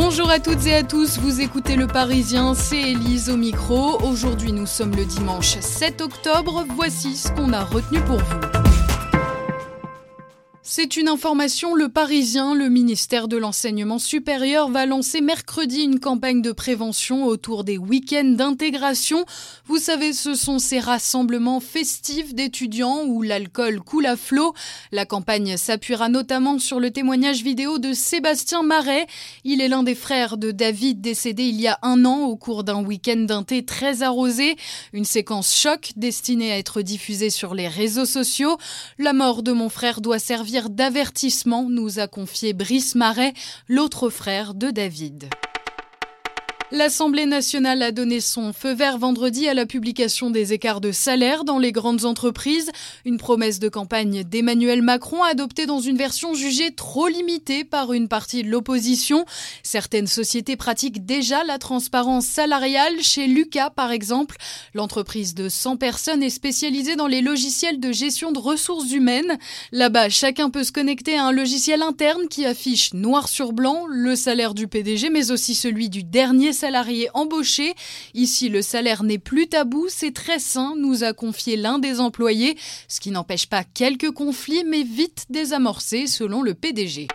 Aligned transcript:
Bonjour 0.00 0.30
à 0.30 0.38
toutes 0.38 0.64
et 0.66 0.74
à 0.76 0.84
tous, 0.84 1.18
vous 1.18 1.40
écoutez 1.40 1.74
Le 1.74 1.88
Parisien, 1.88 2.54
c'est 2.54 2.80
Élise 2.80 3.30
au 3.30 3.36
micro. 3.36 4.00
Aujourd'hui 4.04 4.52
nous 4.52 4.64
sommes 4.64 4.94
le 4.94 5.04
dimanche 5.04 5.58
7 5.58 6.02
octobre, 6.02 6.64
voici 6.76 7.16
ce 7.16 7.32
qu'on 7.32 7.52
a 7.52 7.64
retenu 7.64 7.98
pour 8.02 8.18
vous. 8.18 8.57
C'est 10.70 10.98
une 10.98 11.08
information, 11.08 11.74
le 11.74 11.88
Parisien, 11.88 12.54
le 12.54 12.68
ministère 12.68 13.26
de 13.26 13.38
l'Enseignement 13.38 13.98
supérieur 13.98 14.68
va 14.68 14.84
lancer 14.84 15.22
mercredi 15.22 15.80
une 15.80 15.98
campagne 15.98 16.42
de 16.42 16.52
prévention 16.52 17.24
autour 17.24 17.64
des 17.64 17.78
week-ends 17.78 18.34
d'intégration. 18.36 19.24
Vous 19.64 19.78
savez, 19.78 20.12
ce 20.12 20.34
sont 20.34 20.58
ces 20.58 20.78
rassemblements 20.78 21.60
festifs 21.60 22.34
d'étudiants 22.34 23.06
où 23.06 23.22
l'alcool 23.22 23.80
coule 23.80 24.04
à 24.04 24.14
flot. 24.14 24.52
La 24.92 25.06
campagne 25.06 25.56
s'appuiera 25.56 26.10
notamment 26.10 26.58
sur 26.58 26.80
le 26.80 26.90
témoignage 26.90 27.42
vidéo 27.42 27.78
de 27.78 27.94
Sébastien 27.94 28.62
Marais. 28.62 29.06
Il 29.44 29.62
est 29.62 29.68
l'un 29.68 29.82
des 29.82 29.94
frères 29.94 30.36
de 30.36 30.50
David 30.50 31.00
décédé 31.00 31.44
il 31.44 31.58
y 31.58 31.66
a 31.66 31.78
un 31.80 32.04
an 32.04 32.24
au 32.24 32.36
cours 32.36 32.62
d'un 32.62 32.84
week-end 32.84 33.16
d'inté 33.16 33.64
très 33.64 34.02
arrosé. 34.02 34.56
Une 34.92 35.06
séquence 35.06 35.56
choc 35.56 35.92
destinée 35.96 36.52
à 36.52 36.58
être 36.58 36.82
diffusée 36.82 37.30
sur 37.30 37.54
les 37.54 37.68
réseaux 37.68 38.04
sociaux. 38.04 38.58
La 38.98 39.14
mort 39.14 39.42
de 39.42 39.52
mon 39.52 39.70
frère 39.70 40.02
doit 40.02 40.18
d'avertissement, 40.70 41.68
nous 41.68 41.98
a 41.98 42.06
confié 42.06 42.52
Brice 42.52 42.94
Marais, 42.94 43.34
l'autre 43.68 44.10
frère 44.10 44.54
de 44.54 44.70
David. 44.70 45.28
L'Assemblée 46.70 47.24
nationale 47.24 47.82
a 47.82 47.92
donné 47.92 48.20
son 48.20 48.52
feu 48.52 48.74
vert 48.74 48.98
vendredi 48.98 49.48
à 49.48 49.54
la 49.54 49.64
publication 49.64 50.28
des 50.28 50.52
écarts 50.52 50.82
de 50.82 50.92
salaire 50.92 51.44
dans 51.44 51.58
les 51.58 51.72
grandes 51.72 52.04
entreprises, 52.04 52.70
une 53.06 53.16
promesse 53.16 53.58
de 53.58 53.70
campagne 53.70 54.22
d'Emmanuel 54.22 54.82
Macron 54.82 55.22
adoptée 55.22 55.64
dans 55.64 55.80
une 55.80 55.96
version 55.96 56.34
jugée 56.34 56.74
trop 56.74 57.08
limitée 57.08 57.64
par 57.64 57.94
une 57.94 58.06
partie 58.06 58.42
de 58.42 58.50
l'opposition. 58.50 59.24
Certaines 59.62 60.06
sociétés 60.06 60.56
pratiquent 60.56 61.06
déjà 61.06 61.42
la 61.42 61.56
transparence 61.56 62.26
salariale, 62.26 63.00
chez 63.00 63.28
Lucas 63.28 63.70
par 63.70 63.90
exemple. 63.90 64.36
L'entreprise 64.74 65.34
de 65.34 65.48
100 65.48 65.78
personnes 65.78 66.22
est 66.22 66.28
spécialisée 66.28 66.96
dans 66.96 67.06
les 67.06 67.22
logiciels 67.22 67.80
de 67.80 67.92
gestion 67.92 68.30
de 68.30 68.38
ressources 68.38 68.92
humaines. 68.92 69.38
Là-bas, 69.72 70.10
chacun 70.10 70.50
peut 70.50 70.64
se 70.64 70.72
connecter 70.72 71.16
à 71.16 71.24
un 71.24 71.32
logiciel 71.32 71.80
interne 71.80 72.28
qui 72.28 72.44
affiche 72.44 72.92
noir 72.92 73.26
sur 73.26 73.54
blanc 73.54 73.86
le 73.88 74.14
salaire 74.16 74.52
du 74.52 74.68
PDG 74.68 75.08
mais 75.08 75.30
aussi 75.30 75.54
celui 75.54 75.88
du 75.88 76.04
dernier 76.04 76.52
salariés 76.58 77.08
embauchés. 77.14 77.74
Ici, 78.14 78.48
le 78.48 78.62
salaire 78.62 79.02
n'est 79.02 79.18
plus 79.18 79.48
tabou, 79.48 79.86
c'est 79.88 80.14
très 80.14 80.38
sain, 80.38 80.74
nous 80.76 81.04
a 81.04 81.12
confié 81.12 81.56
l'un 81.56 81.78
des 81.78 82.00
employés, 82.00 82.56
ce 82.88 83.00
qui 83.00 83.10
n'empêche 83.10 83.46
pas 83.46 83.64
quelques 83.64 84.10
conflits, 84.10 84.64
mais 84.64 84.82
vite 84.82 85.26
désamorcés 85.30 86.06
selon 86.06 86.42
le 86.42 86.54
PDG. 86.54 87.08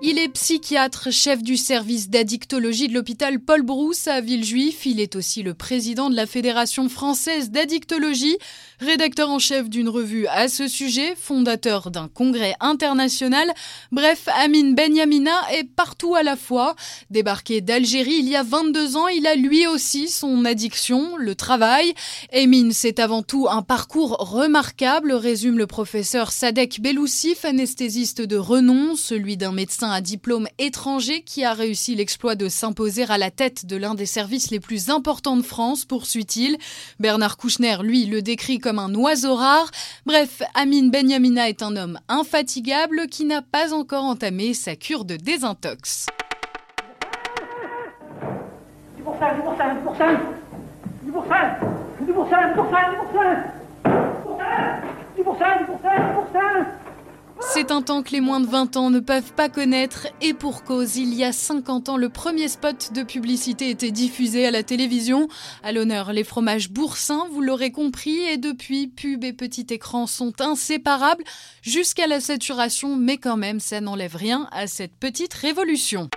Il 0.00 0.16
est 0.16 0.28
psychiatre, 0.28 1.12
chef 1.12 1.42
du 1.42 1.56
service 1.56 2.08
d'addictologie 2.08 2.86
de 2.86 2.94
l'hôpital 2.94 3.40
Paul 3.40 3.62
Brousse 3.62 4.06
à 4.06 4.20
Villejuif. 4.20 4.86
Il 4.86 5.00
est 5.00 5.16
aussi 5.16 5.42
le 5.42 5.54
président 5.54 6.08
de 6.08 6.14
la 6.14 6.26
Fédération 6.26 6.88
française 6.88 7.50
d'addictologie, 7.50 8.38
rédacteur 8.78 9.28
en 9.28 9.40
chef 9.40 9.68
d'une 9.68 9.88
revue 9.88 10.28
à 10.28 10.48
ce 10.48 10.68
sujet, 10.68 11.16
fondateur 11.16 11.90
d'un 11.90 12.06
congrès 12.06 12.54
international. 12.60 13.52
Bref, 13.90 14.28
Amin 14.40 14.72
Benyamina 14.72 15.36
est 15.52 15.64
partout 15.64 16.14
à 16.14 16.22
la 16.22 16.36
fois. 16.36 16.76
Débarqué 17.10 17.60
d'Algérie 17.60 18.18
il 18.20 18.28
y 18.28 18.36
a 18.36 18.44
22 18.44 18.96
ans, 18.96 19.08
il 19.08 19.26
a 19.26 19.34
lui 19.34 19.66
aussi 19.66 20.06
son 20.08 20.44
addiction, 20.44 21.16
le 21.16 21.34
travail. 21.34 21.92
Amin, 22.32 22.70
c'est 22.70 23.00
avant 23.00 23.24
tout 23.24 23.48
un 23.50 23.62
parcours 23.62 24.16
remarquable, 24.20 25.12
résume 25.12 25.58
le 25.58 25.66
professeur 25.66 26.30
Sadek 26.30 26.80
Beloussif, 26.80 27.44
anesthésiste 27.44 28.22
de 28.22 28.36
renom, 28.36 28.94
celui 28.94 29.36
d'un 29.36 29.50
médecin 29.50 29.87
un 29.90 30.00
diplôme 30.00 30.48
étranger 30.58 31.22
qui 31.22 31.44
a 31.44 31.52
réussi 31.52 31.94
l'exploit 31.94 32.34
de 32.34 32.48
s'imposer 32.48 33.04
à 33.08 33.18
la 33.18 33.30
tête 33.30 33.66
de 33.66 33.76
l'un 33.76 33.94
des 33.94 34.06
services 34.06 34.50
les 34.50 34.60
plus 34.60 34.90
importants 34.90 35.36
de 35.36 35.42
France, 35.42 35.84
poursuit-il. 35.84 36.56
Bernard 37.00 37.36
Kouchner, 37.36 37.78
lui, 37.82 38.06
le 38.06 38.22
décrit 38.22 38.58
comme 38.58 38.78
un 38.78 38.94
oiseau 38.94 39.34
rare. 39.34 39.70
Bref, 40.06 40.42
Amin 40.54 40.88
Benyamina 40.88 41.48
est 41.48 41.62
un 41.62 41.76
homme 41.76 41.98
infatigable 42.08 43.06
qui 43.08 43.24
n'a 43.24 43.42
pas 43.42 43.74
encore 43.74 44.04
entamé 44.04 44.54
sa 44.54 44.76
cure 44.76 45.04
de 45.04 45.16
désintox. 45.16 46.06
C'est 57.40 57.70
un 57.70 57.82
temps 57.82 58.02
que 58.02 58.10
les 58.10 58.20
moins 58.20 58.40
de 58.40 58.46
20 58.46 58.76
ans 58.76 58.90
ne 58.90 59.00
peuvent 59.00 59.32
pas 59.32 59.48
connaître 59.48 60.08
et 60.20 60.34
pour 60.34 60.64
cause, 60.64 60.96
il 60.96 61.14
y 61.14 61.24
a 61.24 61.32
50 61.32 61.88
ans, 61.88 61.96
le 61.96 62.08
premier 62.08 62.48
spot 62.48 62.92
de 62.92 63.02
publicité 63.02 63.70
était 63.70 63.90
diffusé 63.90 64.46
à 64.46 64.50
la 64.50 64.62
télévision. 64.62 65.28
À 65.62 65.72
l'honneur, 65.72 66.12
les 66.12 66.24
fromages 66.24 66.70
boursins, 66.70 67.26
vous 67.30 67.40
l'aurez 67.40 67.70
compris, 67.70 68.18
et 68.18 68.36
depuis, 68.36 68.88
pub 68.88 69.24
et 69.24 69.32
petit 69.32 69.66
écran 69.70 70.06
sont 70.06 70.40
inséparables 70.40 71.24
jusqu'à 71.62 72.06
la 72.06 72.20
saturation, 72.20 72.96
mais 72.96 73.18
quand 73.18 73.36
même, 73.36 73.60
ça 73.60 73.80
n'enlève 73.80 74.16
rien 74.16 74.48
à 74.52 74.66
cette 74.66 74.96
petite 74.96 75.34
révolution. 75.34 76.08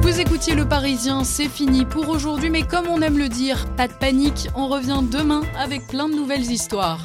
Vous 0.00 0.20
écoutiez 0.20 0.54
Le 0.54 0.66
Parisien, 0.66 1.24
c'est 1.24 1.48
fini 1.48 1.84
pour 1.84 2.08
aujourd'hui, 2.08 2.50
mais 2.50 2.62
comme 2.62 2.86
on 2.86 3.02
aime 3.02 3.18
le 3.18 3.28
dire, 3.28 3.66
pas 3.76 3.88
de 3.88 3.92
panique, 3.92 4.48
on 4.56 4.68
revient 4.68 5.02
demain 5.02 5.42
avec 5.58 5.86
plein 5.86 6.08
de 6.08 6.14
nouvelles 6.14 6.50
histoires. 6.50 7.04